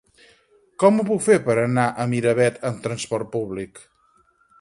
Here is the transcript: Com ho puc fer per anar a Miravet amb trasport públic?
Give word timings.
Com 0.83 0.95
ho 0.95 1.03
puc 1.09 1.19
fer 1.25 1.35
per 1.49 1.55
anar 1.63 1.83
a 2.03 2.07
Miravet 2.13 2.57
amb 2.71 2.81
trasport 2.87 3.29
públic? 3.37 3.83